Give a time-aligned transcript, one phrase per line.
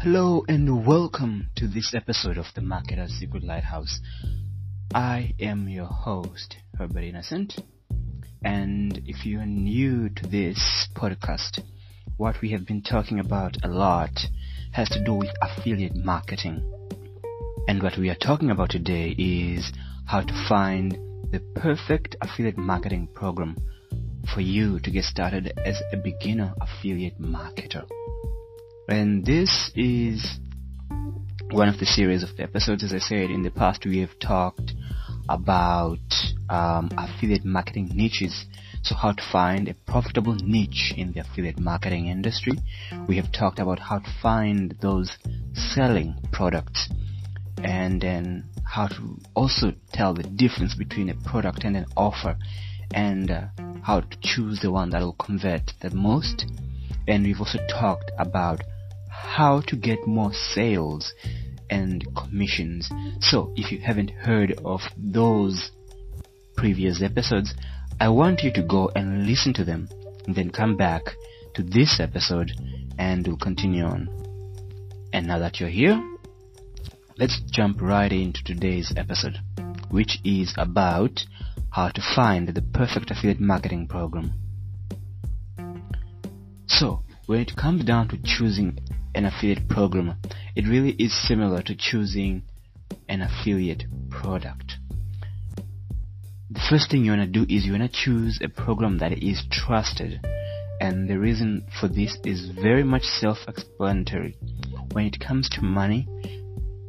[0.00, 3.98] Hello and welcome to this episode of the Marketer's Secret Lighthouse.
[4.94, 7.60] I am your host, Herbert Innocent.
[8.44, 11.64] And if you are new to this podcast,
[12.16, 14.16] what we have been talking about a lot
[14.70, 16.62] has to do with affiliate marketing.
[17.66, 19.72] And what we are talking about today is
[20.06, 20.92] how to find
[21.32, 23.56] the perfect affiliate marketing program
[24.32, 27.84] for you to get started as a beginner affiliate marketer.
[28.88, 30.38] And this is
[31.50, 32.82] one of the series of episodes.
[32.82, 34.72] As I said in the past, we have talked
[35.28, 35.98] about
[36.48, 38.46] um, affiliate marketing niches.
[38.82, 42.54] So how to find a profitable niche in the affiliate marketing industry.
[43.06, 45.18] We have talked about how to find those
[45.52, 46.88] selling products
[47.62, 52.38] and then how to also tell the difference between a product and an offer
[52.94, 53.42] and uh,
[53.82, 56.46] how to choose the one that will convert the most.
[57.06, 58.62] And we've also talked about
[59.20, 61.12] how to get more sales
[61.70, 62.90] and commissions.
[63.20, 65.70] So if you haven't heard of those
[66.56, 67.54] previous episodes,
[68.00, 69.88] I want you to go and listen to them
[70.34, 71.02] then come back
[71.54, 72.52] to this episode
[72.98, 74.08] and we'll continue on.
[75.12, 76.00] And now that you're here,
[77.18, 79.38] let's jump right into today's episode,
[79.90, 81.20] which is about
[81.70, 84.32] how to find the perfect affiliate marketing program.
[86.66, 88.78] So, when it comes down to choosing
[89.18, 90.14] an affiliate program,
[90.54, 92.40] it really is similar to choosing
[93.08, 94.74] an affiliate product.
[96.50, 99.20] The first thing you want to do is you want to choose a program that
[99.20, 100.24] is trusted.
[100.80, 104.36] And the reason for this is very much self-explanatory.
[104.92, 106.06] When it comes to money,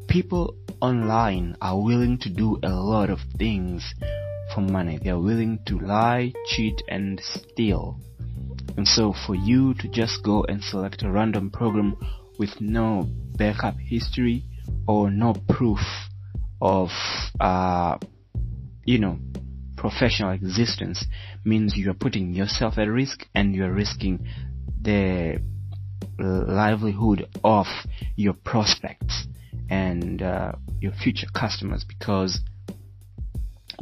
[0.07, 3.95] people online are willing to do a lot of things
[4.53, 4.99] for money.
[5.03, 7.99] They are willing to lie, cheat, and steal.
[8.77, 11.97] And so for you to just go and select a random program
[12.39, 13.05] with no
[13.37, 14.45] backup history
[14.87, 15.79] or no proof
[16.61, 16.89] of,
[17.39, 17.97] uh,
[18.85, 19.19] you know,
[19.77, 21.05] professional existence
[21.45, 24.25] means you are putting yourself at risk and you are risking
[24.81, 25.39] the
[26.17, 27.65] livelihood of
[28.15, 29.25] your prospects
[29.69, 32.39] and uh, your future customers because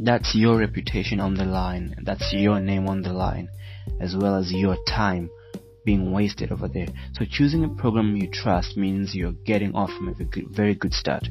[0.00, 3.48] that's your reputation on the line that's your name on the line
[4.00, 5.28] as well as your time
[5.88, 6.88] being wasted over there.
[7.14, 11.26] So choosing a program you trust means you're getting off from a very good start.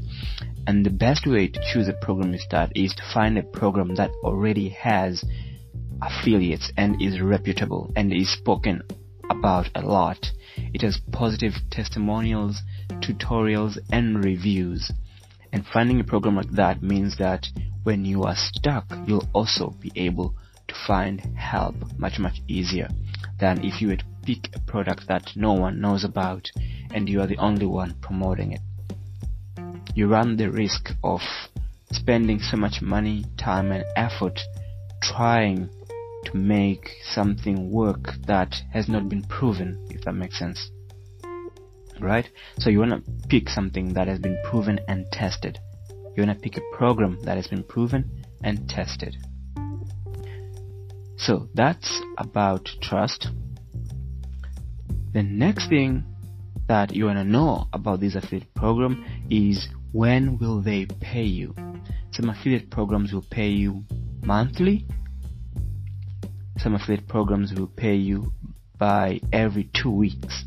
[0.65, 3.93] And the best way to choose a program you start is to find a program
[3.97, 5.23] that already has
[6.01, 8.81] affiliates and is reputable and is spoken
[9.29, 10.25] about a lot.
[10.73, 14.91] It has positive testimonials, tutorials, and reviews.
[15.53, 17.45] And finding a program like that means that
[17.83, 20.33] when you are stuck, you'll also be able
[20.67, 22.89] to find help much, much easier
[23.39, 26.51] than if you to pick a product that no one knows about
[26.91, 28.59] and you are the only one promoting it.
[29.95, 31.21] You run the risk of
[31.93, 34.37] spending so much money, time, and effort
[35.01, 35.69] trying
[36.25, 40.71] to make something work that has not been proven, if that makes sense.
[42.01, 42.29] Right?
[42.59, 45.57] So you want to pick something that has been proven and tested.
[46.17, 49.15] You want to pick a program that has been proven and tested.
[51.15, 53.29] So that's about trust.
[55.13, 56.03] The next thing
[56.67, 61.55] that you want to know about this affiliate program is when will they pay you?
[62.11, 63.83] Some affiliate programs will pay you
[64.23, 64.85] monthly.
[66.57, 68.33] Some affiliate programs will pay you
[68.77, 70.43] by every two weeks.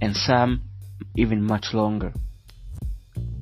[0.00, 0.62] And some
[1.16, 2.12] even much longer.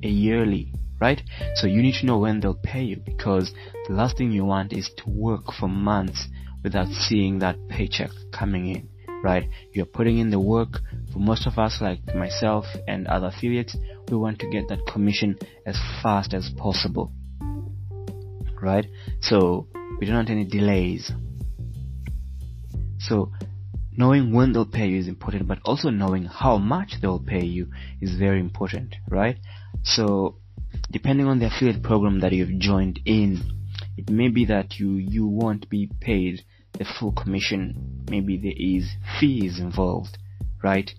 [0.01, 1.21] A yearly, right?
[1.55, 3.53] So you need to know when they'll pay you because
[3.87, 6.27] the last thing you want is to work for months
[6.63, 8.89] without seeing that paycheck coming in
[9.25, 9.49] right?
[9.73, 10.81] You're putting in the work.
[11.11, 13.75] For most of us, like myself and other affiliates,
[14.09, 17.11] we want to get that commission as fast as possible,
[18.61, 18.85] right?
[19.21, 19.67] So
[19.99, 21.11] we don't want any delays.
[22.99, 23.31] So
[23.97, 27.71] knowing when they'll pay you is important, but also knowing how much they'll pay you
[28.01, 29.37] is very important, right?
[29.81, 30.37] So
[30.91, 33.41] depending on the affiliate program that you've joined in,
[33.97, 36.43] it may be that you, you won't be paid
[36.77, 38.05] the full commission.
[38.09, 38.89] Maybe there is
[39.19, 40.17] fees involved,
[40.63, 40.89] right?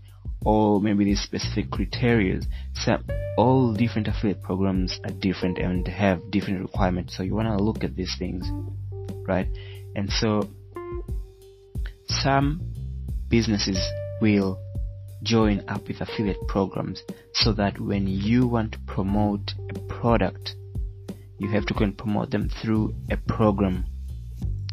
[0.44, 2.40] Or maybe there's specific criteria.
[2.74, 2.98] So
[3.36, 7.16] all different affiliate programs are different and have different requirements.
[7.16, 8.46] So you want to look at these things,
[9.26, 9.48] right?
[9.94, 10.48] And so
[12.06, 12.60] some
[13.28, 13.78] businesses
[14.20, 14.60] will
[15.22, 17.02] join up with affiliate programs
[17.32, 20.54] so that when you want to promote a product,
[21.38, 23.84] you have to go and promote them through a program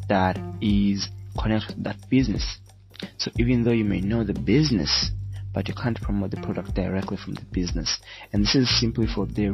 [0.09, 1.07] that is
[1.39, 2.59] connected to that business.
[3.17, 5.11] So even though you may know the business,
[5.53, 8.00] but you can't promote the product directly from the business.
[8.31, 9.50] And this is simply for the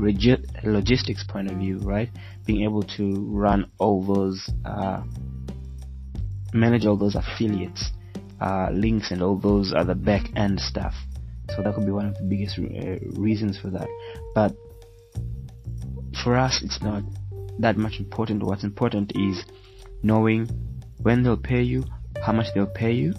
[0.64, 2.10] logistics point of view, right?
[2.46, 5.04] Being able to run all those, uh,
[6.54, 7.92] manage all those affiliates,
[8.40, 10.94] uh, links and all those other back end stuff.
[11.50, 13.88] So that could be one of the biggest uh, reasons for that.
[14.34, 14.56] But
[16.24, 17.04] for us, it's not
[17.60, 18.44] that much important.
[18.44, 19.44] What's important is
[20.04, 20.48] knowing
[21.02, 21.84] when they'll pay you,
[22.24, 23.14] how much they'll pay you,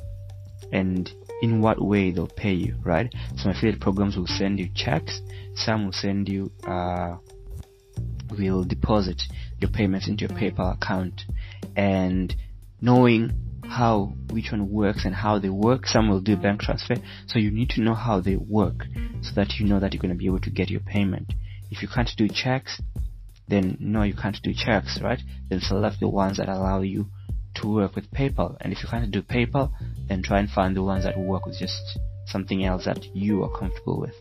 [0.72, 1.10] and
[1.42, 3.12] in what way they'll pay you, right?
[3.36, 5.20] Some affiliate programs will send you checks,
[5.54, 7.16] some will send you, uh,
[8.38, 9.22] will deposit
[9.58, 11.22] your payments into your PayPal account,
[11.76, 12.34] and
[12.80, 13.32] knowing
[13.70, 15.86] how which one works and how they work.
[15.86, 16.96] Some will do bank transfer,
[17.26, 18.86] so you need to know how they work
[19.22, 21.32] so that you know that you're going to be able to get your payment.
[21.70, 22.80] If you can't do checks,
[23.50, 25.20] then no, you can't do checks, right?
[25.48, 27.06] Then select the ones that allow you
[27.56, 28.56] to work with PayPal.
[28.60, 29.72] And if you can't do PayPal,
[30.08, 33.58] then try and find the ones that work with just something else that you are
[33.58, 34.14] comfortable with.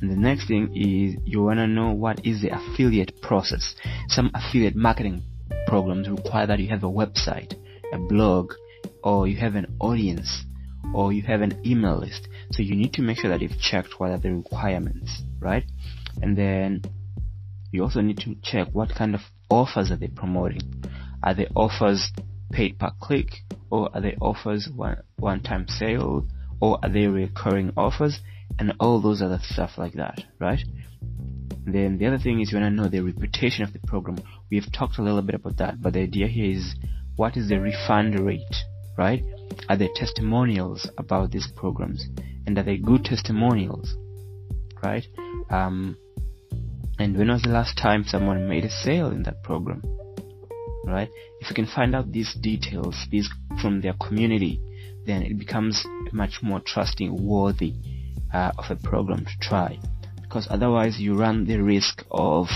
[0.00, 3.74] And the next thing is you want to know what is the affiliate process.
[4.08, 5.22] Some affiliate marketing
[5.66, 7.54] programs require that you have a website,
[7.92, 8.52] a blog,
[9.02, 10.44] or you have an audience,
[10.94, 12.28] or you have an email list.
[12.52, 15.64] So you need to make sure that you've checked what are the requirements, right?
[16.22, 16.82] And then
[17.72, 19.20] you also need to check what kind of
[19.50, 20.84] offers are they promoting.
[21.22, 22.10] Are they offers
[22.52, 26.26] paid per click, or are they offers one one time sale,
[26.60, 28.20] or are they recurring offers,
[28.58, 30.60] and all those other stuff like that, right?
[31.66, 34.18] Then the other thing is you want to know the reputation of the program.
[34.50, 36.74] We've talked a little bit about that, but the idea here is
[37.16, 38.56] what is the refund rate,
[38.96, 39.22] right?
[39.68, 42.06] Are there testimonials about these programs,
[42.46, 43.94] and are they good testimonials,
[44.82, 45.06] right?
[45.50, 45.96] Um,
[46.98, 49.82] and when was the last time someone made a sale in that program?
[50.84, 51.08] Right?
[51.40, 53.28] If you can find out these details, these
[53.60, 54.60] from their community,
[55.06, 57.74] then it becomes much more trusting, worthy
[58.32, 59.78] uh, of a program to try.
[60.22, 62.48] Because otherwise, you run the risk of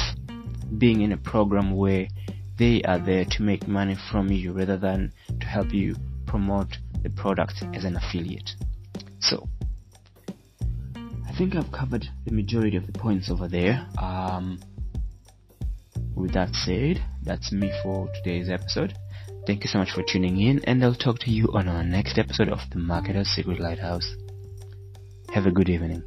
[0.79, 2.09] being in a program where
[2.59, 5.95] they are there to make money from you rather than to help you
[6.27, 8.51] promote the product as an affiliate.
[9.21, 9.49] So,
[11.33, 13.87] I think I've covered the majority of the points over there.
[13.99, 14.61] Um,
[16.15, 18.93] with that said, that's me for today's episode.
[19.47, 22.19] Thank you so much for tuning in, and I'll talk to you on our next
[22.19, 24.15] episode of the Marketer's Secret Lighthouse.
[25.33, 26.03] Have a good evening.